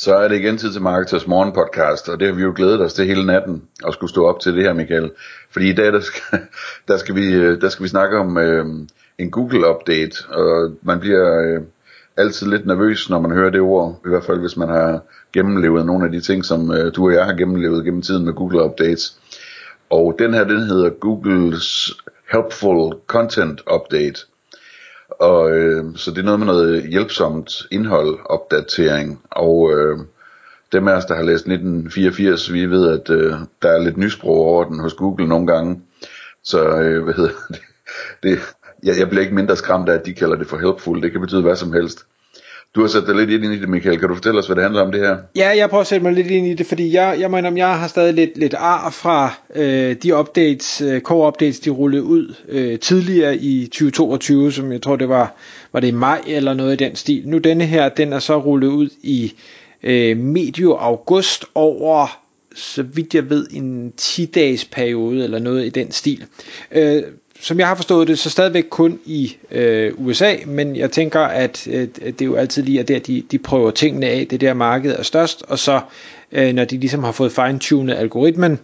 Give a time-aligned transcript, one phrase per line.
[0.00, 2.80] Så er det igen tid til Marketers Morgen podcast, og det har vi jo glædet
[2.80, 5.10] os til hele natten at skulle stå op til det her, Michael.
[5.50, 6.38] Fordi i dag, der skal,
[6.88, 8.66] der skal, vi, øh, der skal vi snakke om øh,
[9.18, 11.62] en Google-update, og man bliver øh,
[12.16, 15.02] altid lidt nervøs, når man hører det ord, i hvert fald hvis man har
[15.32, 18.32] gennemlevet nogle af de ting, som øh, du og jeg har gennemlevet gennem tiden med
[18.32, 19.18] Google-updates.
[19.90, 21.90] Og den her, den hedder Googles
[22.32, 24.20] Helpful Content Update.
[25.08, 29.98] Og øh, så det er noget med noget hjælpsomt indhold opdatering og øh,
[30.72, 34.36] dem af os der har læst 1984, vi ved at øh, der er lidt nysprog
[34.36, 35.82] over den hos Google nogle gange.
[36.42, 37.60] Så øh, hvad hedder det?
[38.22, 38.38] det
[38.82, 41.02] jeg, jeg bliver ikke mindre skræmt af at de kalder det for helpful.
[41.02, 42.06] Det kan betyde hvad som helst.
[42.74, 43.98] Du har sat dig lidt ind i det, Michael.
[43.98, 45.16] Kan du fortælle os, hvad det handler om det her?
[45.36, 47.78] Ja, jeg prøver at sætte mig lidt ind i det, fordi jeg, jeg mener, jeg
[47.78, 52.34] har stadig lidt, lidt ar fra øh, de updates, øh, core updates, de rullede ud
[52.48, 55.34] øh, tidligere i 2022, som jeg tror, det var,
[55.72, 57.22] var det i maj eller noget i den stil.
[57.28, 59.32] Nu denne her, den er så rullet ud i
[59.82, 62.08] øh, medio august over
[62.54, 66.24] så vidt jeg ved, en 10-dages periode eller noget i den stil.
[66.72, 67.02] Øh,
[67.40, 71.66] som jeg har forstået det, så stadigvæk kun i øh, USA, men jeg tænker, at
[71.70, 74.54] øh, det er jo altid lige at der, de, de prøver tingene af, det der
[74.54, 75.80] marked er størst, og så
[76.32, 78.58] øh, når de ligesom har fået fine-tunet algoritmen,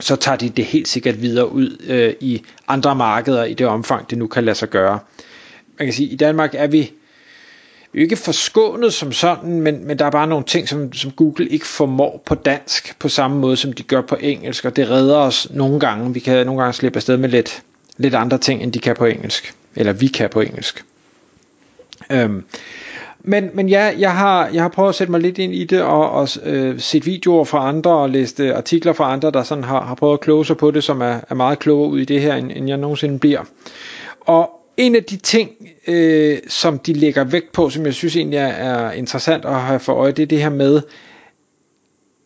[0.00, 4.10] så tager de det helt sikkert videre ud øh, i andre markeder i det omfang,
[4.10, 4.98] det nu kan lade sig gøre.
[5.78, 6.92] Man kan sige, at i Danmark er vi,
[7.96, 11.66] ikke forskånet som sådan, men, men der er bare nogle ting, som, som Google ikke
[11.66, 15.48] formår på dansk, på samme måde som de gør på engelsk, og det redder os
[15.50, 16.14] nogle gange.
[16.14, 17.62] Vi kan nogle gange slippe afsted med lidt,
[17.96, 19.54] lidt andre ting, end de kan på engelsk.
[19.76, 20.84] Eller vi kan på engelsk.
[22.12, 22.44] Øhm,
[23.20, 25.82] men, men ja, jeg har, jeg har prøvet at sætte mig lidt ind i det,
[25.82, 29.64] og, og øh, set videoer fra andre, og læst øh, artikler fra andre, der sådan
[29.64, 32.04] har, har prøvet at kloge sig på det, som er, er meget klogere ud i
[32.04, 33.40] det her, end, end jeg nogensinde bliver.
[34.20, 35.50] Og en af de ting,
[35.86, 39.80] øh, som de lægger vægt på, som jeg synes egentlig er, er interessant at have
[39.80, 40.82] for øje, det er det her med,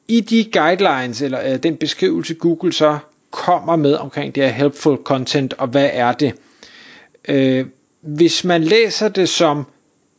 [0.09, 2.99] i de guidelines, eller øh, den beskrivelse Google så
[3.31, 6.35] kommer med omkring det her helpful content, og hvad er det?
[7.29, 7.67] Øh,
[8.01, 9.67] hvis man læser det som,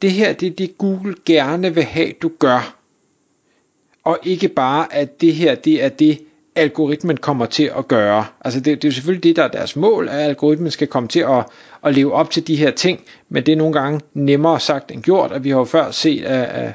[0.02, 2.78] det her det er det Google gerne vil have, du gør,
[4.03, 6.20] og ikke bare, at det her det er det,
[6.56, 8.25] algoritmen kommer til at gøre.
[8.45, 11.09] Altså det, det er jo selvfølgelig det, der er deres mål, at algoritmen skal komme
[11.09, 11.45] til at,
[11.84, 15.03] at leve op til de her ting, men det er nogle gange nemmere sagt end
[15.03, 16.73] gjort, og vi har jo før set, at, at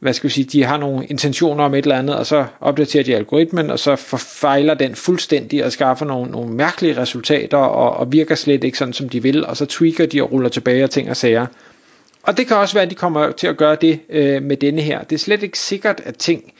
[0.00, 3.04] hvad skal vi sige, de har nogle intentioner om et eller andet, og så opdaterer
[3.04, 8.12] de algoritmen, og så forfejler den fuldstændig og skaffer nogle, nogle mærkelige resultater, og, og
[8.12, 10.90] virker slet ikke sådan, som de vil, og så tweaker de og ruller tilbage og
[10.90, 11.46] ting og sager.
[12.22, 14.80] Og det kan også være, at de kommer til at gøre det øh, med denne
[14.80, 15.02] her.
[15.02, 16.52] Det er slet ikke sikkert, at ting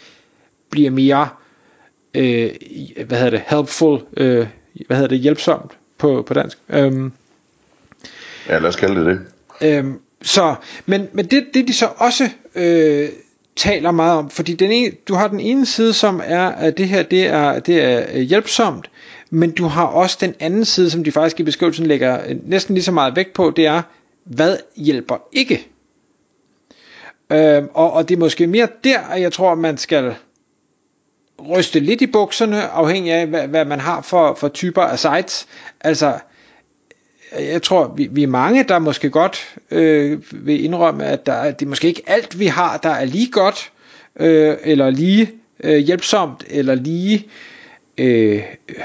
[0.70, 1.41] bliver mere øh,
[2.12, 4.46] hvad hedder det, helpful, øh,
[4.86, 6.58] hvad hedder det, hjælpsomt på, på dansk.
[6.68, 7.12] Øhm,
[8.48, 9.20] ja, lad os kalde det det.
[9.78, 10.54] Øhm, så,
[10.86, 13.08] men, men det, det de så også øh,
[13.56, 16.88] taler meget om, fordi den ene, du har den ene side, som er, at det
[16.88, 18.90] her det er, det er hjælpsomt,
[19.30, 22.84] men du har også den anden side, som de faktisk i beskrivelsen lægger næsten lige
[22.84, 23.82] så meget vægt på, det er,
[24.24, 25.68] hvad hjælper ikke?
[27.32, 30.14] Øhm, og, og det er måske mere der, at jeg tror, man skal
[31.50, 35.46] ryste lidt i bukserne, afhængig af, hvad, hvad man har for, for typer af sites.
[35.80, 36.12] Altså,
[37.38, 41.64] jeg tror, vi, vi er mange, der måske godt øh, vil indrømme, at der, det
[41.64, 43.72] er måske ikke alt, vi har, der er lige godt,
[44.20, 45.30] øh, eller lige
[45.64, 47.28] øh, hjælpsomt, eller lige,
[47.98, 48.42] øh,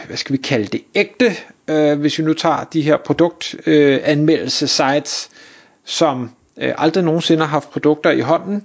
[0.08, 1.36] hvad skal vi kalde det, ægte,
[1.68, 5.38] øh, hvis vi nu tager de her produktanmeldelsesites, øh,
[5.86, 8.62] som øh, aldrig nogensinde har haft produkter i hånden, øh,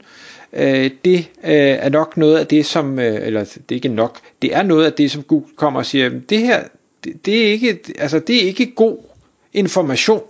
[0.53, 4.19] Øh, det øh, er nok noget af det, som, øh, eller det er ikke nok,
[4.43, 6.63] det er noget af det, som Google kommer og siger, det her,
[7.05, 8.97] det, det, er ikke, altså det er ikke god
[9.53, 10.23] information,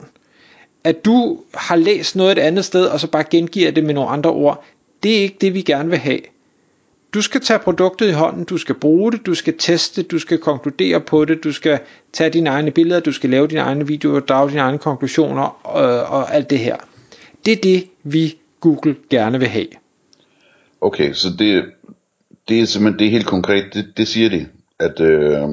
[0.85, 4.11] at du har læst noget et andet sted, og så bare gengiver det med nogle
[4.11, 4.65] andre ord,
[5.03, 6.21] det er ikke det, vi gerne vil have.
[7.15, 10.39] Du skal tage produktet i hånden, du skal bruge det, du skal teste, du skal
[10.39, 11.79] konkludere på det, du skal
[12.13, 16.03] tage dine egne billeder, du skal lave dine egne videoer, drage dine egne konklusioner og,
[16.03, 16.77] og alt det her.
[17.47, 19.82] Det er det, vi Google gerne vil have.
[20.83, 21.65] Okay, så det,
[22.49, 24.47] det er simpelthen det er helt konkret, det, det siger de,
[24.79, 25.49] at øh,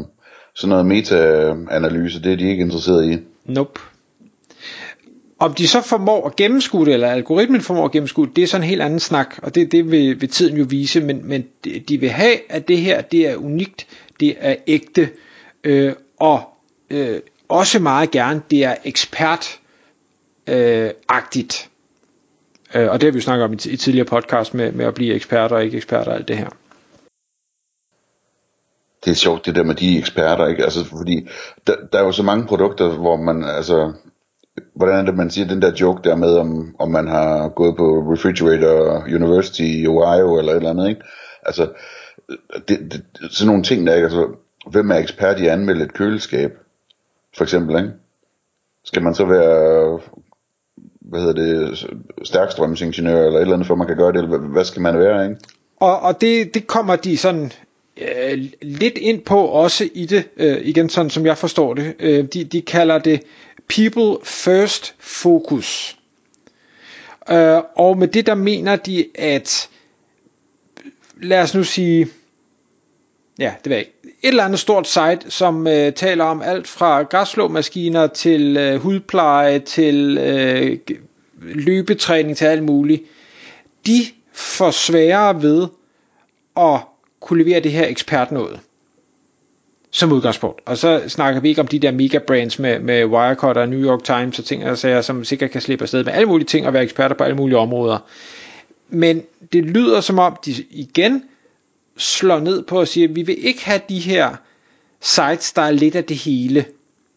[0.53, 3.17] sådan noget meta-analyse, det er de ikke interesseret i.
[3.45, 3.79] Nope.
[5.39, 8.47] Om de så formår at gennemskue det, eller algoritmen formår at gennemskue det, det er
[8.47, 11.45] sådan en helt anden snak, og det, det vil, vil tiden jo vise, men, men
[11.87, 13.87] de vil have, at det her det er unikt,
[14.19, 15.09] det er ægte,
[15.63, 16.41] øh, og
[16.89, 19.59] øh, også meget gerne, det er ekspert
[20.47, 21.69] øh, agtigt.
[22.75, 24.93] Øh, og det har vi jo snakket om i, i tidligere podcast med, med at
[24.93, 26.49] blive eksperter og ikke eksperter og alt det her.
[29.05, 30.63] Det er sjovt det der med de eksperter, ikke?
[30.63, 31.27] Altså, fordi
[31.67, 33.93] der, der er jo så mange produkter, hvor man, altså,
[34.75, 37.77] hvordan er det, man siger den der joke der med, om, om man har gået
[37.77, 41.01] på Refrigerator University i Ohio eller et eller andet, ikke?
[41.45, 41.69] Altså,
[42.67, 44.05] det, det, sådan nogle ting der, ikke?
[44.05, 44.27] Altså,
[44.71, 46.51] hvem er ekspert i at anmelde et køleskab?
[47.37, 47.91] For eksempel, ikke?
[48.83, 49.99] Skal man så være
[51.09, 51.87] hvad hedder det,
[52.23, 55.23] stærkstrømsingeniør eller et eller andet, for man kan gøre det, eller hvad skal man være,
[55.23, 55.41] ikke?
[55.79, 57.51] Og, og det, det kommer de sådan
[57.97, 61.95] øh, lidt ind på også i det, øh, igen sådan som jeg forstår det.
[61.99, 63.23] Øh, de, de kalder det
[63.69, 65.97] People First Focus.
[67.31, 69.69] Øh, og med det der mener de, at
[71.21, 72.07] lad os nu sige,
[73.39, 76.67] ja, det ved jeg ikke, et eller andet stort site, som øh, taler om alt
[76.67, 80.77] fra græsslåmaskiner til øh, hudpleje til øh,
[81.41, 83.03] løbetræning til alt muligt,
[83.85, 83.99] de
[84.33, 85.67] får sværere ved
[86.57, 86.79] at
[87.19, 88.59] kunne levere det her ekspert noget
[89.91, 90.61] som udgangspunkt.
[90.65, 93.79] Og så snakker vi ikke om de der mega brands med, med Wirecard og New
[93.79, 96.67] York Times og ting og sager, som sikkert kan slippe afsted med alle mulige ting
[96.67, 97.97] og være eksperter på alle mulige områder.
[98.89, 101.23] Men det lyder som om, de igen
[101.99, 104.35] slår ned på at sige, at vi vil ikke have de her
[105.01, 106.65] sites, der er lidt af det hele,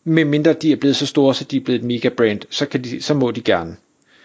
[0.05, 2.85] medmindre de er blevet så store, så de er blevet et mega brand, så, kan
[2.85, 3.77] de, så må de gerne.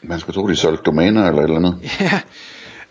[0.01, 1.80] Man skal tro, de solgte domæner eller et eller andet.
[2.01, 2.21] Ja,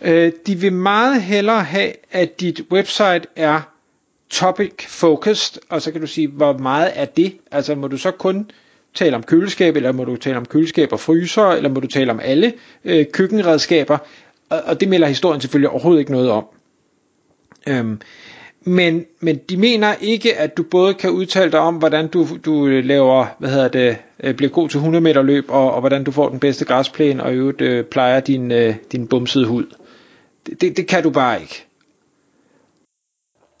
[0.01, 3.61] øh, de vil meget hellere have, at dit website er
[4.29, 7.37] topic focused, og så kan du sige, hvor meget er det?
[7.51, 8.51] Altså må du så kun
[8.95, 12.11] tale om køleskab, eller må du tale om køleskab og fryser, eller må du tale
[12.11, 12.53] om alle
[12.85, 13.97] øh, køkkenredskaber?
[14.49, 16.45] Og, og det melder historien selvfølgelig overhovedet ikke noget om.
[17.67, 18.01] Øhm,
[18.61, 22.65] men, men de mener ikke, at du både kan udtale dig om, hvordan du, du
[22.65, 26.11] laver, hvad hedder det, øh, bliver god til 100 meter løb, og, og hvordan du
[26.11, 29.65] får den bedste græsplæne, og i øvrigt øh, plejer din, øh, din bumsede hud.
[30.45, 31.65] Det, det, det kan du bare ikke.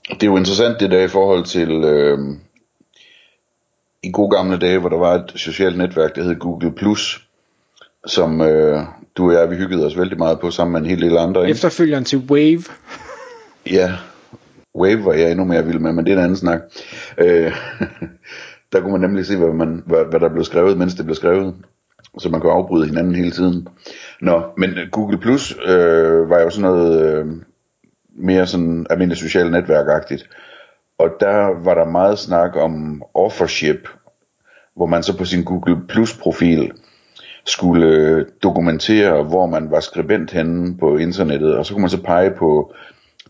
[0.09, 2.17] Det er jo interessant det der i forhold til øh,
[4.03, 6.73] i gode gamle dage, hvor der var et socialt netværk, der hed Google+,
[8.05, 8.79] som øh,
[9.17, 11.41] du og jeg, vi hyggede os vældig meget på sammen med en hel del andre.
[11.41, 11.51] Ikke?
[11.51, 12.63] Efterfølgeren til Wave
[13.71, 13.91] ja,
[14.75, 16.61] Wave var jeg endnu mere vild med, men det er en anden snak.
[17.17, 17.55] Øh,
[18.71, 21.15] der kunne man nemlig se, hvad, man, hvad, hvad der blev skrevet, mens det blev
[21.15, 21.55] skrevet.
[22.17, 23.67] Så man kunne afbryde hinanden hele tiden.
[24.21, 27.25] Nå, men Google Plus øh, var jo sådan noget øh,
[28.15, 30.29] mere sådan almindeligt socialt netværkagtigt.
[30.97, 33.89] Og der var der meget snak om offership,
[34.75, 36.71] hvor man så på sin Google Plus profil
[37.45, 42.31] skulle dokumentere, hvor man var skribent henne på internettet, og så kunne man så pege
[42.31, 42.73] på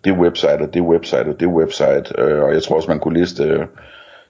[0.03, 3.19] det website og det website og det website, øh, og jeg tror også man kunne
[3.19, 3.59] liste, øh,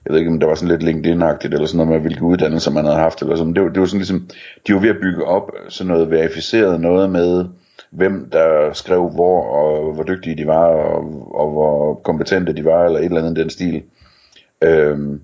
[0.04, 2.70] jeg ved ikke om der var sådan lidt LinkedIn-agtigt, eller sådan noget med hvilke uddannelser
[2.70, 4.28] man havde haft, eller sådan, det var, det var sådan ligesom,
[4.66, 7.44] de var ved at bygge op sådan noget verificeret noget med,
[7.90, 12.84] hvem der skrev hvor, og hvor dygtige de var, og, og hvor kompetente de var,
[12.84, 13.82] eller et eller andet den stil.
[14.62, 15.20] Øhm,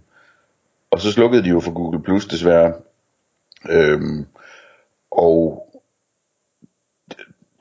[0.91, 2.73] og så slukkede de jo for Google Plus desværre.
[3.71, 4.27] Øhm,
[5.11, 5.64] og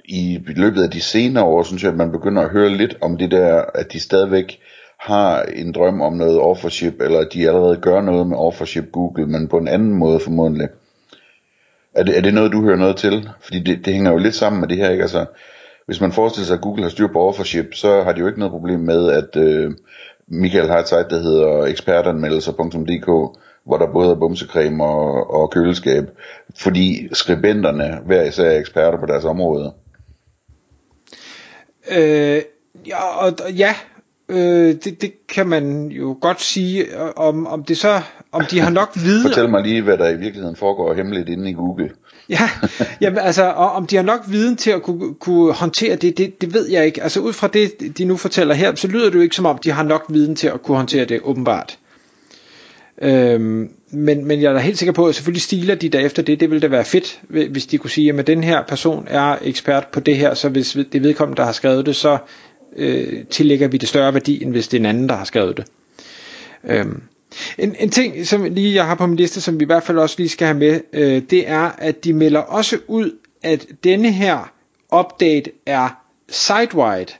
[0.05, 3.17] i løbet af de senere år, synes jeg, at man begynder at høre lidt om
[3.17, 4.59] det der, at de stadigvæk
[5.00, 9.27] har en drøm om noget offership, eller at de allerede gør noget med offership Google,
[9.27, 10.67] men på en anden måde formodentlig.
[11.95, 13.29] Er det, er det noget, du hører noget til?
[13.41, 15.01] Fordi det, det hænger jo lidt sammen med det her, ikke?
[15.01, 15.25] Altså,
[15.86, 18.39] hvis man forestiller sig, at Google har styr på offership, så har de jo ikke
[18.39, 19.72] noget problem med, at øh,
[20.27, 26.03] Michael har et site, der hedder ekspertanmeldelser.dk, hvor der både er bumsecreme og, og køleskab,
[26.55, 29.74] fordi skribenterne hver især er eksperter på deres område.
[31.92, 32.42] Øh,
[32.88, 33.75] ja, og, ja
[34.30, 38.70] øh, det, det kan man jo godt sige, om, om det så, om de har
[38.70, 39.22] nok viden.
[39.22, 41.90] Fortæl mig lige, hvad der i virkeligheden foregår hemmeligt inde i Google.
[42.30, 42.50] ja,
[43.02, 46.42] jamen, altså, og om de har nok viden til at kunne, kunne håndtere det, det,
[46.42, 47.04] det ved jeg ikke.
[47.04, 49.58] Altså ud fra det, de nu fortæller her, så lyder det jo ikke som om,
[49.58, 51.78] de har nok viden til at kunne håndtere det, åbenbart.
[53.02, 56.23] Øhm, men, men jeg er da helt sikker på, at selvfølgelig stiler de der efter
[56.23, 56.39] det.
[56.39, 59.88] Det ville da være fedt, hvis de kunne sige, at den her person er ekspert
[59.88, 62.17] på det her, så hvis det vedkommende, der har skrevet det, så
[62.75, 65.57] øh, tillægger vi det større værdi, end hvis det er en anden, der har skrevet
[65.57, 65.65] det.
[66.63, 67.01] Øhm.
[67.57, 69.97] En, en ting, som lige jeg har på min liste, som vi i hvert fald
[69.97, 74.12] også lige skal have med, øh, det er, at de melder også ud, at denne
[74.12, 74.53] her
[75.00, 75.89] update er
[76.31, 77.17] site-wide.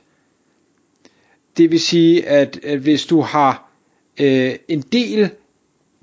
[1.56, 3.70] Det vil sige, at, at hvis du har
[4.20, 5.30] øh, en del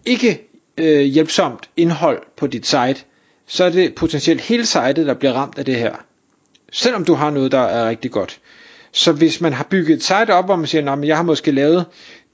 [0.05, 2.95] ikke øh, hjælpsomt indhold på dit site,
[3.47, 5.95] så er det potentielt hele sitet, der bliver ramt af det her.
[6.71, 8.39] Selvom du har noget, der er rigtig godt.
[8.91, 11.51] Så hvis man har bygget et site op, hvor man siger, at jeg har måske
[11.51, 11.85] lavet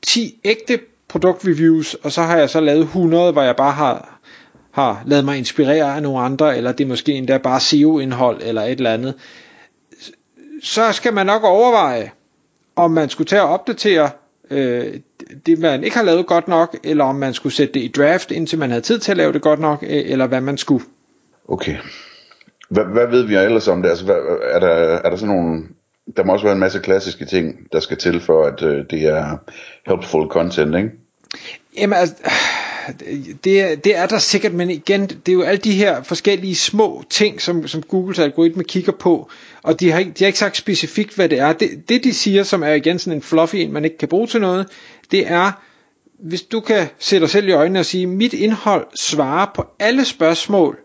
[0.01, 4.20] 10 ægte produktreviews, og så har jeg så lavet 100, hvor jeg bare har,
[4.72, 8.62] har lavet mig inspirere af nogle andre, eller det er måske endda bare SEO-indhold, eller
[8.62, 9.13] et eller andet,
[10.63, 12.12] så skal man nok overveje,
[12.75, 14.10] om man skulle tage og opdatere
[14.51, 14.94] øh,
[15.46, 18.32] det, man ikke har lavet godt nok, eller om man skulle sætte det i draft,
[18.32, 20.86] indtil man havde tid til at lave det godt nok, øh, eller hvad man skulle.
[21.48, 21.76] Okay.
[22.70, 23.90] Hvad, hvad ved vi ellers om det?
[23.90, 25.64] Altså, hvad, er, der, er der sådan nogle...
[26.18, 29.04] Der må også være en masse klassiske ting, der skal til for, at øh, det
[29.04, 29.38] er
[29.88, 30.92] helpful content, ikke?
[31.78, 32.16] Jamen, altså,
[33.44, 37.03] det, det er der sikkert, men igen, det er jo alle de her forskellige små
[37.10, 39.29] ting, som, som Googles algoritme kigger på,
[39.63, 41.53] og de har, ikke, de har ikke sagt specifikt, hvad det er.
[41.53, 44.27] Det, det de siger, som er igen sådan en fluffy en, man ikke kan bruge
[44.27, 44.67] til noget,
[45.12, 45.51] det er,
[46.20, 50.06] hvis du kan sætte dig selv i øjnene og sige, mit indhold svarer på alle
[50.06, 50.77] spørgsmål,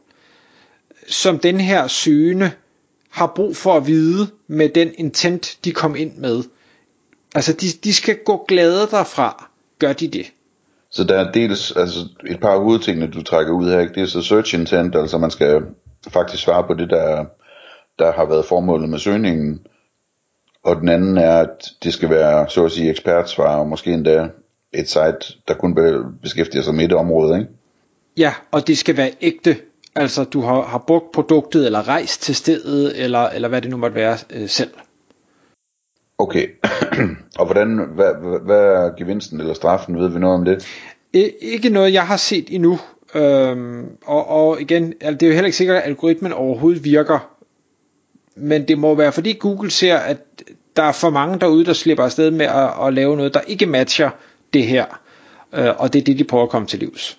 [1.09, 2.51] som den her søgende
[3.11, 6.43] har brug for at vide med den intent, de kom ind med.
[7.35, 10.33] Altså, de, de skal gå glade derfra, gør de det.
[10.93, 13.81] Så der er dels altså et par hovedtingene, du trækker ud her.
[13.81, 13.95] Ikke?
[13.95, 15.63] Det er så search intent, altså man skal
[16.09, 17.25] faktisk svare på det, der,
[17.99, 19.67] der har været formålet med søgningen.
[20.65, 24.29] Og den anden er, at det skal være, så at sige, ekspertsvar, og måske endda
[24.73, 25.79] et site, der kun
[26.23, 27.51] beskæftiger sig med et område, ikke?
[28.17, 29.57] Ja, og det skal være ægte.
[29.95, 33.77] Altså, du har, har brugt produktet, eller rejst til stedet, eller, eller hvad det nu
[33.77, 34.71] måtte være øh, selv.
[36.23, 36.47] Okay,
[37.39, 40.67] og hvordan, hvad, hvad er gevinsten eller straffen, ved vi noget om det?
[41.41, 42.79] Ikke noget, jeg har set endnu.
[43.15, 47.37] Øhm, og, og igen, altså, det er jo heller ikke sikkert, at algoritmen overhovedet virker.
[48.37, 50.19] Men det må være, fordi Google ser, at
[50.77, 53.67] der er for mange derude, der slipper afsted med at, at lave noget, der ikke
[53.67, 54.11] matcher
[54.53, 55.01] det her.
[55.55, 57.19] Øh, og det er det, de prøver at komme til livs.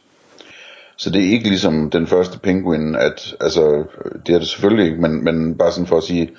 [0.98, 3.84] Så det er ikke ligesom den første penguin, at, altså,
[4.28, 6.30] det er det selvfølgelig ikke, men, men bare sådan for at sige,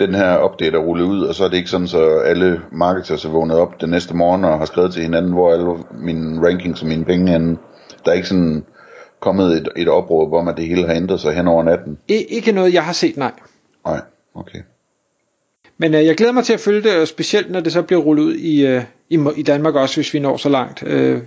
[0.00, 3.24] den her update er rullet ud, og så er det ikke sådan, så alle marketers
[3.24, 6.82] er vågnet op den næste morgen og har skrevet til hinanden, hvor alle mine rankings
[6.82, 7.38] og mine penge er
[8.04, 8.64] Der er ikke sådan
[9.20, 11.98] kommet et, et opråb hvor at det hele har ændret sig hen over natten.
[12.08, 13.32] I, ikke noget, jeg har set, nej.
[13.86, 14.00] Nej,
[14.34, 14.58] okay.
[15.78, 18.22] Men øh, jeg glæder mig til at følge det, specielt når det så bliver rullet
[18.22, 20.82] ud i, øh, i, i Danmark også, hvis vi når så langt.
[20.86, 21.18] Øh,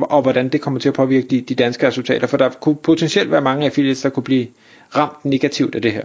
[0.00, 3.30] og hvordan det kommer til at påvirke de, de danske resultater, for der kunne potentielt
[3.30, 4.46] være mange affiliates, der kunne blive
[4.96, 6.04] ramt negativt af det her.